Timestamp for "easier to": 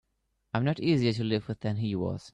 0.79-1.23